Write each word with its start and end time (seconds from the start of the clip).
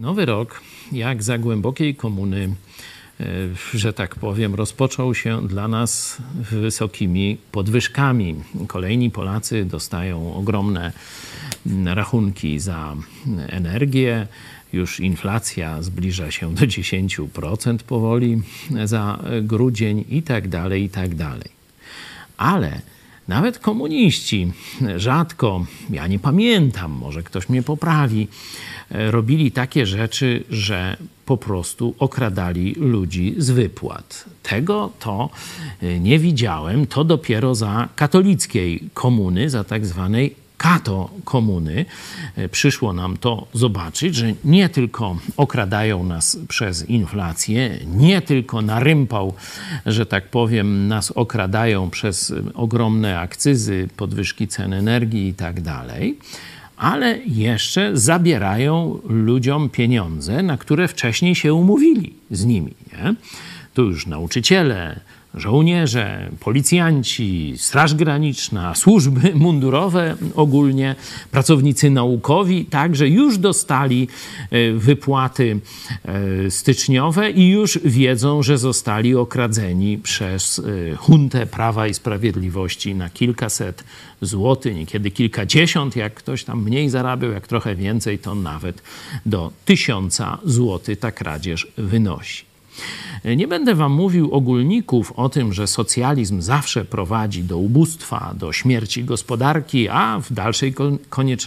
Nowy 0.00 0.26
rok, 0.26 0.60
jak 0.92 1.22
za 1.22 1.38
głębokiej 1.38 1.94
komuny, 1.94 2.54
e, 3.20 3.24
że 3.74 3.92
tak 3.92 4.14
powiem, 4.14 4.54
rozpoczął 4.54 5.14
się 5.14 5.48
dla 5.48 5.68
nas 5.68 6.18
wysokimi 6.50 7.36
podwyżkami. 7.52 8.34
Kolejni 8.66 9.10
Polacy 9.10 9.64
dostają 9.64 10.34
ogromne 10.34 10.92
rachunki 11.84 12.58
za 12.58 12.96
energię. 13.48 14.26
Już 14.72 15.00
inflacja 15.00 15.82
zbliża 15.82 16.30
się 16.30 16.54
do 16.54 16.66
10% 16.66 17.82
powoli 17.82 18.42
za 18.84 19.24
grudzień 19.42 20.04
i 20.08 20.22
tak 20.22 20.48
dalej, 20.48 20.84
i 20.84 20.88
tak 20.88 21.14
dalej. 21.14 21.48
Ale 22.36 22.80
nawet 23.28 23.58
komuniści 23.58 24.52
rzadko, 24.96 25.66
ja 25.90 26.06
nie 26.06 26.18
pamiętam, 26.18 26.92
może 26.92 27.22
ktoś 27.22 27.48
mnie 27.48 27.62
poprawi, 27.62 28.28
e, 28.90 29.10
robili 29.10 29.52
takie 29.52 29.86
rzeczy, 29.86 30.44
że 30.50 30.96
po 31.26 31.36
prostu 31.36 31.94
okradali 31.98 32.74
ludzi 32.74 33.34
z 33.38 33.50
wypłat. 33.50 34.24
Tego 34.42 34.90
to 35.00 35.30
e, 35.82 36.00
nie 36.00 36.18
widziałem, 36.18 36.86
to 36.86 37.04
dopiero 37.04 37.54
za 37.54 37.88
katolickiej 37.96 38.80
komuny, 38.94 39.50
za 39.50 39.64
tak 39.64 39.86
zwanej 39.86 40.34
kato 40.60 41.10
komuny. 41.24 41.84
E, 42.36 42.48
przyszło 42.48 42.92
nam 42.92 43.16
to 43.16 43.46
zobaczyć, 43.52 44.14
że 44.14 44.32
nie 44.44 44.68
tylko 44.68 45.16
okradają 45.36 46.04
nas 46.04 46.38
przez 46.48 46.88
inflację, 46.88 47.78
nie 47.86 48.22
tylko 48.22 48.62
na 48.62 48.80
rympał, 48.80 49.34
że 49.86 50.06
tak 50.06 50.28
powiem, 50.28 50.88
nas 50.88 51.10
okradają 51.10 51.90
przez 51.90 52.34
ogromne 52.54 53.20
akcyzy, 53.20 53.88
podwyżki 53.96 54.48
cen 54.48 54.72
energii 54.72 55.28
i 55.28 55.34
tak 55.34 55.60
dalej, 55.60 56.18
ale 56.76 57.18
jeszcze 57.18 57.96
zabierają 57.96 59.00
ludziom 59.08 59.70
pieniądze, 59.70 60.42
na 60.42 60.56
które 60.56 60.88
wcześniej 60.88 61.34
się 61.34 61.54
umówili 61.54 62.14
z 62.30 62.44
nimi. 62.44 62.74
Nie? 62.92 63.14
Tu 63.74 63.82
już 63.82 64.06
nauczyciele, 64.06 65.00
żołnierze, 65.34 66.30
policjanci, 66.40 67.54
Straż 67.56 67.94
Graniczna, 67.94 68.74
służby 68.74 69.34
mundurowe 69.44 70.16
ogólnie, 70.34 70.94
pracownicy 71.30 71.90
naukowi 71.90 72.64
także 72.64 73.08
już 73.08 73.38
dostali 73.38 74.08
e, 74.50 74.72
wypłaty 74.72 75.60
e, 76.04 76.50
styczniowe 76.50 77.30
i 77.30 77.48
już 77.48 77.78
wiedzą, 77.84 78.42
że 78.42 78.58
zostali 78.58 79.14
okradzeni 79.14 79.98
przez 79.98 80.58
e, 80.92 80.96
huntę 80.96 81.46
Prawa 81.46 81.86
i 81.86 81.94
Sprawiedliwości 81.94 82.94
na 82.94 83.10
kilkaset 83.10 83.84
złotych, 84.22 84.76
niekiedy 84.76 85.10
kilkadziesiąt, 85.10 85.96
jak 85.96 86.14
ktoś 86.14 86.44
tam 86.44 86.62
mniej 86.62 86.90
zarabiał, 86.90 87.32
jak 87.32 87.46
trochę 87.46 87.74
więcej, 87.74 88.18
to 88.18 88.34
nawet 88.34 88.82
do 89.26 89.52
tysiąca 89.64 90.38
złotych 90.44 90.98
ta 90.98 91.12
kradzież 91.12 91.72
wynosi. 91.76 92.49
Nie 93.36 93.48
będę 93.48 93.74
wam 93.74 93.92
mówił 93.92 94.32
ogólników 94.32 95.12
o 95.12 95.28
tym, 95.28 95.52
że 95.52 95.66
socjalizm 95.66 96.40
zawsze 96.40 96.84
prowadzi 96.84 97.42
do 97.42 97.58
ubóstwa, 97.58 98.34
do 98.38 98.52
śmierci 98.52 99.04
gospodarki, 99.04 99.88
a 99.88 100.20
w 100.20 100.32
dalszej 100.32 100.74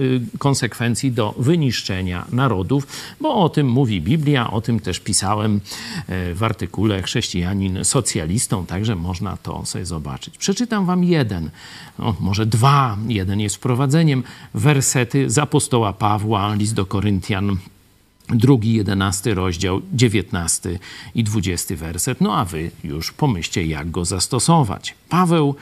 y, 0.00 0.38
konsekwencji 0.38 1.12
do 1.12 1.34
wyniszczenia 1.38 2.26
narodów, 2.32 2.86
bo 3.20 3.34
o 3.34 3.48
tym 3.48 3.68
mówi 3.68 4.00
Biblia, 4.00 4.50
o 4.50 4.60
tym 4.60 4.80
też 4.80 5.00
pisałem 5.00 5.60
e, 6.08 6.34
w 6.34 6.42
artykule 6.42 7.02
Chrześcijanin 7.02 7.84
socjalistą, 7.84 8.66
także 8.66 8.96
można 8.96 9.36
to 9.36 9.66
sobie 9.66 9.86
zobaczyć. 9.86 10.38
Przeczytam 10.38 10.86
wam 10.86 11.04
jeden, 11.04 11.50
no, 11.98 12.16
może 12.20 12.46
dwa, 12.46 12.96
jeden 13.08 13.40
jest 13.40 13.56
wprowadzeniem, 13.56 14.22
wersety 14.54 15.30
z 15.30 15.38
apostoła 15.38 15.92
Pawła, 15.92 16.54
list 16.54 16.74
do 16.74 16.86
Koryntian 16.86 17.56
drugi, 18.28 18.72
jedenasty 18.74 19.34
rozdział, 19.34 19.82
dziewiętnasty 19.92 20.78
i 21.14 21.24
dwudziesty 21.24 21.76
werset. 21.76 22.20
No 22.20 22.36
a 22.36 22.44
wy 22.44 22.70
już 22.84 23.12
pomyślcie, 23.12 23.66
jak 23.66 23.90
go 23.90 24.04
zastosować. 24.04 24.94
Paweł 25.08 25.54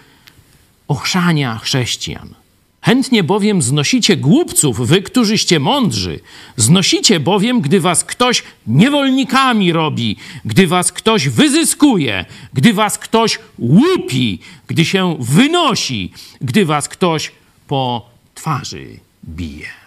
ochrzania 0.89 1.59
chrześcijan. 1.59 2.35
Chętnie 2.81 3.23
bowiem 3.23 3.63
znosicie 3.63 4.17
głupców, 4.17 4.89
wy, 4.89 5.03
którzyście 5.03 5.61
mądrzy. 5.61 6.21
Znosicie 6.57 7.21
bowiem, 7.21 7.61
gdy 7.61 7.81
was 7.81 8.05
ktoś 8.05 8.43
niewolnikami 8.67 9.73
robi, 9.73 10.17
gdy 10.45 10.67
was 10.67 10.93
ktoś 10.93 11.29
wyzyskuje, 11.29 12.25
gdy 12.55 12.73
was 12.73 12.99
ktoś 12.99 13.39
łupi, 13.59 14.39
gdy 14.67 14.85
się 14.85 15.17
wynosi, 15.21 16.13
gdy 16.41 16.65
was 16.65 16.89
ktoś 16.89 17.33
po 17.67 18.09
twarzy 18.35 18.87
bije. 19.29 19.84